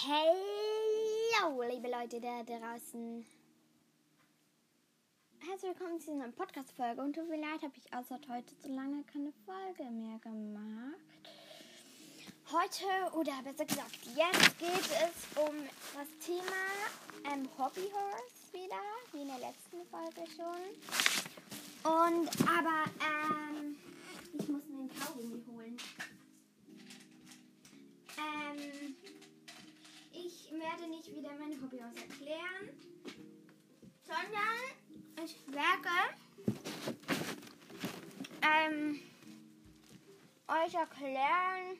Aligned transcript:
Hallo, 0.00 1.62
liebe 1.70 1.88
Leute 1.88 2.18
da 2.18 2.42
draußen. 2.42 3.24
Herzlich 5.38 5.78
willkommen 5.78 6.00
zu 6.00 6.12
dieser 6.12 6.28
Podcast-Folge. 6.28 7.00
Und 7.02 7.14
tut 7.14 7.28
mir 7.28 7.36
leid, 7.38 7.62
habe 7.62 7.74
ich 7.76 7.92
außer 7.92 8.18
heute 8.28 8.54
so 8.62 8.68
lange 8.74 9.04
keine 9.04 9.32
Folge 9.44 9.90
mehr 9.90 10.18
gemacht. 10.20 10.96
Heute, 12.50 13.14
oder 13.14 13.32
besser 13.44 13.66
gesagt, 13.66 13.98
jetzt 14.16 14.58
geht 14.58 14.68
es 14.70 15.36
um 15.36 15.54
das 15.94 16.08
Thema 16.26 16.62
ähm, 17.30 17.46
Hobbyhorse 17.58 18.52
wieder, 18.52 18.80
wie 19.12 19.22
in 19.22 19.28
der 19.28 19.38
letzten 19.38 19.86
Folge 19.90 20.28
schon. 20.34 20.72
Und, 21.84 22.30
aber, 22.48 22.90
ähm, 22.98 23.76
ich 24.32 24.48
muss 24.48 24.64
mir 24.64 24.78
einen 24.78 24.90
Kaugummi 24.98 25.44
holen. 25.48 25.76
Ähm, 28.16 28.71
nicht 31.02 31.16
wieder 31.16 31.34
meine 31.36 31.60
Hobbyhaus 31.60 31.96
erklären, 31.96 32.68
sondern 34.02 35.24
ich 35.24 35.36
werde 35.48 36.14
ähm, 38.42 39.00
euch 40.46 40.74
erklären, 40.74 41.78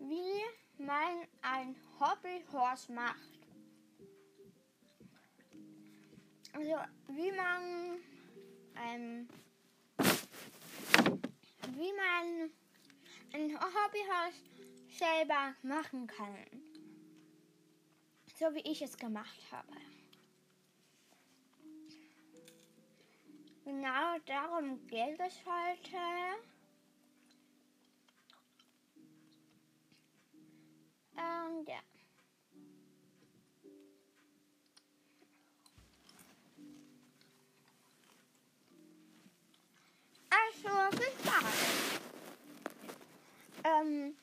wie 0.00 0.82
man 0.82 1.26
ein 1.40 1.74
Hobbyhorse 1.98 2.92
macht. 2.92 3.16
Also 6.52 6.76
wie 7.08 7.32
man 7.32 7.98
ähm, 8.76 9.28
wie 11.76 11.92
man 11.94 12.50
ein 13.32 13.58
Hobbyhorse 13.58 14.36
selber 14.98 15.54
machen 15.62 16.06
kann. 16.06 16.59
So 18.40 18.54
wie 18.54 18.60
ich 18.60 18.80
es 18.80 18.96
gemacht 18.96 19.38
habe. 19.52 19.68
Genau 23.66 24.18
darum 24.24 24.86
geht 24.86 25.20
es 25.20 25.34
heute. 25.44 25.98
Und 31.16 31.68
ja. 31.68 31.80
Also, 40.30 40.96
viel 40.96 41.12
Spaß. 41.20 42.00
Ähm, 43.64 44.16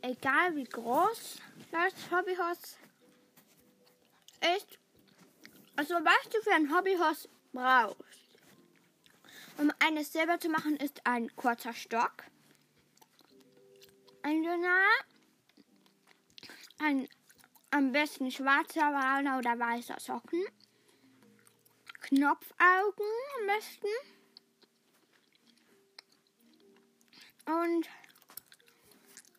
egal 0.00 0.56
wie 0.56 0.64
groß 0.64 1.42
das 1.70 2.10
Hobbyhaus 2.10 2.78
ist, 4.56 4.78
also 5.76 5.94
was 5.94 6.30
du 6.30 6.40
für 6.42 6.52
ein 6.52 6.74
Hobbyhaus 6.74 7.28
brauchst, 7.52 8.28
um 9.58 9.72
eines 9.78 10.12
selber 10.12 10.38
zu 10.38 10.48
machen, 10.48 10.76
ist 10.76 11.06
ein 11.06 11.34
kurzer 11.36 11.72
Stock, 11.72 12.24
ein 14.22 14.42
dünner, 14.42 14.84
ein 16.78 17.08
am 17.70 17.92
besten 17.92 18.30
schwarzer, 18.30 18.90
brauner 18.90 19.38
oder 19.38 19.58
weißer 19.58 19.98
Socken, 19.98 20.44
Knopfaugen 22.00 23.06
am 23.40 23.46
besten 23.46 23.88
und 27.46 27.88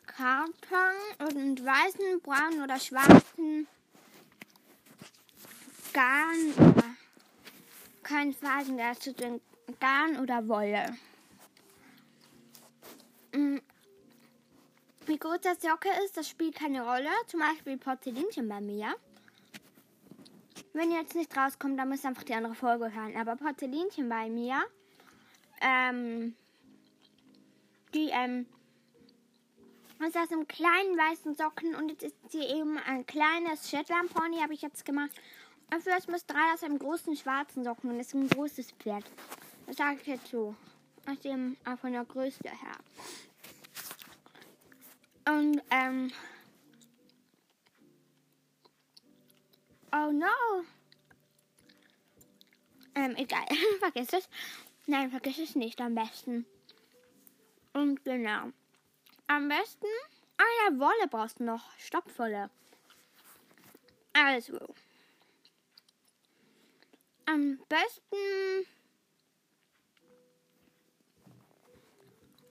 Karton 0.05 1.35
und 1.35 1.63
weißen, 1.63 2.21
braunen 2.21 2.63
oder 2.63 2.79
schwarzen 2.79 3.67
Garn 5.97 6.53
oder 6.59 6.83
kein 8.03 8.31
Faden 8.31 8.77
dazu 8.77 9.13
den 9.13 9.41
Garn 9.79 10.19
oder 10.19 10.47
Wolle. 10.47 10.95
Mm. 13.33 13.57
Wie 15.07 15.17
groß 15.17 15.41
das 15.41 15.59
Socke 15.59 15.89
ist, 16.05 16.15
das 16.15 16.29
spielt 16.29 16.53
keine 16.53 16.85
Rolle. 16.85 17.09
Zum 17.25 17.39
Beispiel 17.39 17.77
Porzellinchen 17.77 18.47
bei 18.47 18.61
mir. 18.61 18.93
Wenn 20.73 20.91
ihr 20.91 20.99
jetzt 20.99 21.15
nicht 21.15 21.35
rauskommt, 21.35 21.79
dann 21.79 21.89
müsst 21.89 22.05
ihr 22.05 22.09
einfach 22.09 22.21
die 22.21 22.35
andere 22.35 22.53
Folge 22.53 22.93
hören. 22.93 23.17
Aber 23.17 23.35
Porzellinchen 23.35 24.07
bei 24.07 24.29
mir, 24.29 24.61
ähm, 25.61 26.35
die, 27.95 28.11
ähm, 28.11 28.45
ist 30.05 30.15
aus 30.15 30.31
einem 30.31 30.47
kleinen 30.47 30.95
weißen 30.95 31.33
Socken 31.33 31.73
und 31.73 31.89
jetzt 31.89 32.03
ist 32.03 32.31
sie 32.31 32.43
eben 32.43 32.77
ein 32.77 33.03
kleines 33.07 33.67
Shetland 33.67 34.13
Pony, 34.13 34.41
habe 34.41 34.53
ich 34.53 34.61
jetzt 34.61 34.85
gemacht. 34.85 35.09
Und 35.71 35.83
für 35.83 35.89
das 35.89 36.07
muss 36.07 36.25
drei 36.25 36.53
aus 36.53 36.63
einem 36.63 36.79
großen 36.79 37.15
schwarzen 37.15 37.63
Socken 37.63 37.89
und 37.89 37.97
das 37.97 38.07
ist 38.07 38.13
ein 38.13 38.29
großes 38.29 38.71
Pferd. 38.71 39.03
Das 39.65 39.75
sage 39.75 39.99
ich 40.01 40.07
jetzt 40.07 40.27
so. 40.27 40.55
Aus 41.05 41.19
dem, 41.21 41.57
äh, 41.65 41.77
von 41.77 41.91
der 41.91 42.05
Größe 42.05 42.43
her. 42.43 42.77
Und, 45.27 45.61
ähm. 45.71 46.11
Oh 49.91 50.11
no. 50.11 50.63
Ähm, 52.95 53.15
egal. 53.15 53.45
vergiss 53.79 54.13
es. 54.13 54.29
Nein, 54.85 55.11
vergiss 55.11 55.37
es 55.37 55.55
nicht 55.55 55.79
am 55.81 55.95
besten. 55.95 56.45
Und 57.73 58.03
genau. 58.03 58.51
Am 59.27 59.49
besten. 59.49 59.87
Ah 60.37 60.69
ja, 60.69 60.79
Wolle 60.79 61.07
brauchst 61.09 61.39
du 61.39 61.43
noch. 61.43 61.77
Stoppwolle. 61.77 62.49
Also. 64.13 64.59
Am 67.29 67.59
besten. 67.67 68.65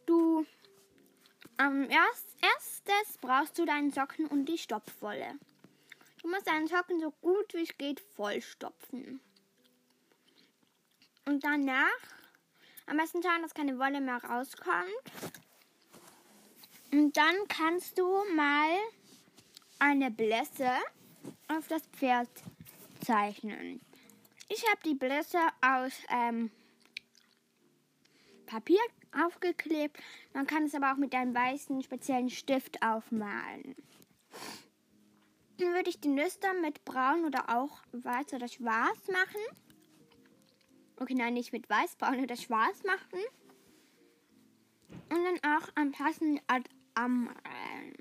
Du. 0.05 0.45
Am 1.57 1.89
erst, 1.89 2.27
erstes 2.43 3.17
brauchst 3.23 3.59
du 3.59 3.65
deinen 3.65 3.91
Socken 3.91 4.27
und 4.27 4.45
die 4.45 4.59
Stopfwolle. 4.59 5.39
Du 6.21 6.29
musst 6.29 6.47
deinen 6.47 6.67
Socken 6.67 7.01
so 7.01 7.11
gut 7.23 7.55
wie 7.55 7.63
es 7.63 7.79
geht 7.79 8.01
vollstopfen. 8.01 9.21
Und 11.25 11.43
danach 11.43 11.87
am 12.85 12.99
besten 12.99 13.23
schauen, 13.23 13.41
dass 13.41 13.55
keine 13.55 13.79
Wolle 13.79 14.03
mehr 14.03 14.23
rauskommt. 14.23 14.87
Und 16.93 17.17
dann 17.17 17.35
kannst 17.49 17.99
du 17.99 18.07
mal 18.35 18.77
eine 19.79 20.11
Blässe 20.11 20.71
auf 21.49 21.67
das 21.69 21.83
Pferd 21.87 22.29
zeichnen. 23.01 23.86
Ich 24.49 24.65
habe 24.71 24.81
die 24.85 24.95
Blässe 24.95 25.39
aus 25.61 25.93
ähm, 26.09 26.51
Papier 28.47 28.81
aufgeklebt. 29.13 29.99
Man 30.35 30.47
kann 30.47 30.65
es 30.65 30.75
aber 30.75 30.93
auch 30.93 30.97
mit 30.97 31.15
einem 31.15 31.35
weißen 31.35 31.83
speziellen 31.83 32.31
Stift 32.31 32.83
aufmalen. 32.83 33.75
Dann 35.59 35.73
würde 35.73 35.91
ich 35.91 36.01
die 36.01 36.09
Nüster 36.09 36.53
mit 36.55 36.85
braun 36.85 37.25
oder 37.25 37.57
auch 37.57 37.83
weiß 37.93 38.35
oder 38.35 38.47
schwarz 38.47 39.09
machen. 39.09 39.41
Okay, 40.99 41.15
nein, 41.15 41.35
nicht 41.35 41.53
mit 41.53 41.69
weiß, 41.69 41.97
braun 41.97 42.21
oder 42.21 42.37
schwarz 42.37 42.83
machen. 42.85 43.21
Und 45.11 45.25
dann 45.25 45.57
auch 45.57 45.69
am 45.75 45.93
passenden 45.93 46.41
Art 46.47 46.69
anmalen. 46.95 47.97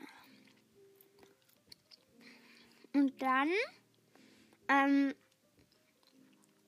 Und 2.94 3.22
dann 3.22 3.50
ähm, 4.69 5.13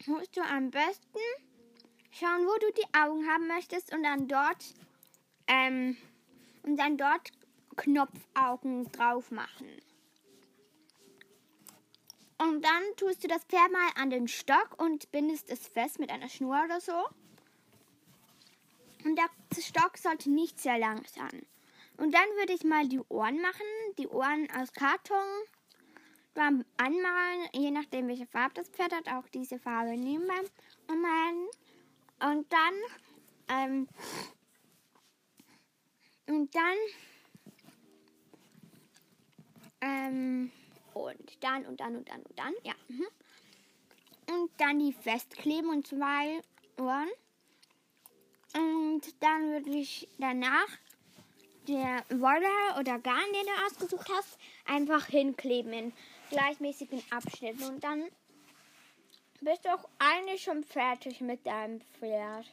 musst 0.07 0.35
du 0.35 0.41
am 0.41 0.72
besten 0.72 1.19
schauen, 2.12 2.45
wo 2.45 2.57
du 2.59 2.72
die 2.73 2.97
Augen 2.97 3.28
haben 3.28 3.47
möchtest 3.47 3.94
und 3.94 4.03
dann 4.03 4.28
dort 4.28 4.63
ähm, 5.47 5.97
und 6.63 6.78
dann 6.78 6.97
dort 6.97 7.31
Knopfaugen 7.75 8.91
drauf 8.91 9.31
machen. 9.31 9.69
Und 12.39 12.63
dann 12.63 12.83
tust 12.98 13.24
du 13.24 13.27
das 13.27 13.44
Pferd 13.45 13.71
mal 13.71 13.89
an 13.95 14.09
den 14.09 14.27
Stock 14.27 14.75
und 14.77 15.12
bindest 15.12 15.50
es 15.50 15.68
fest 15.68 16.00
mit 16.00 16.12
einer 16.12 16.30
Schnur 16.30 16.62
oder 16.65 16.80
so. 16.80 17.06
Und 19.03 19.15
der 19.15 19.30
Stock 19.60 19.98
sollte 19.98 20.30
nicht 20.30 20.60
sehr 20.60 20.77
lang 20.77 21.03
sein. 21.07 21.45
Und 21.98 22.13
dann 22.13 22.27
würde 22.36 22.53
ich 22.53 22.63
mal 22.63 22.88
die 22.88 23.00
Ohren 23.10 23.42
machen. 23.42 23.65
Die 23.98 24.07
Ohren 24.07 24.48
aus 24.56 24.71
Karton. 24.71 25.25
Beim 26.38 26.63
Anmalen, 26.78 27.50
je 27.51 27.72
nachdem 27.72 28.07
welche 28.07 28.28
Farbe 28.28 28.54
das 28.54 28.69
Pferd 28.69 28.94
hat, 28.94 29.07
auch 29.07 29.28
diese 29.30 29.57
Farbe 29.57 29.98
nehmen 29.98 30.28
beim 30.28 30.45
Anmalen. 30.88 31.48
Und 32.19 32.54
dann, 32.54 32.74
ähm, 33.50 33.88
und 36.28 36.54
dann, 36.54 36.78
ähm, 39.81 40.51
und 40.94 41.44
dann 41.44 41.66
und 41.66 41.80
dann 41.80 41.95
und 41.95 42.07
dann 42.07 42.22
und 42.22 42.38
dann, 42.38 42.54
ja. 42.63 42.75
Mhm. 42.88 43.07
Und 44.30 44.51
dann 44.60 44.78
die 44.78 44.94
festkleben 44.94 45.72
und 45.72 45.88
zwei 45.88 46.39
Ohren. 46.78 47.10
Und 48.54 49.24
dann 49.24 49.54
würde 49.54 49.72
ich 49.72 50.07
danach 50.19 50.68
der 51.68 52.06
Wolle 52.10 52.80
oder 52.80 53.00
Garn, 53.00 53.34
den 53.34 53.45
du 53.48 53.66
ausgesucht 53.66 54.07
hast, 54.16 54.38
einfach 54.66 55.07
hinkleben 55.07 55.74
in 55.74 55.94
gleichmäßigen 56.29 57.03
Abschnitten. 57.12 57.63
Und 57.63 57.83
dann 57.83 58.03
bist 59.41 59.65
du 59.65 59.74
auch 59.74 59.88
eigentlich 60.00 60.44
schon 60.44 60.63
fertig 60.63 61.21
mit 61.21 61.45
deinem 61.45 61.81
Pferd. 61.81 62.45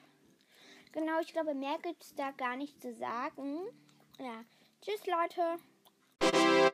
Genau, 0.93 1.21
ich 1.21 1.33
glaube, 1.33 1.55
mehr 1.55 1.79
gibt 1.83 2.03
es 2.03 2.15
da 2.15 2.31
gar 2.33 2.57
nicht 2.57 2.81
zu 2.81 2.95
sagen. 2.95 3.59
Ja, 4.19 4.45
tschüss 4.81 5.07
Leute. 5.07 5.59